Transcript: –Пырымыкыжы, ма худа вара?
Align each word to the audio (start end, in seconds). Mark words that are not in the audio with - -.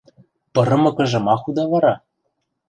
–Пырымыкыжы, 0.53 1.19
ма 1.25 1.35
худа 1.41 1.63
вара? 1.71 1.93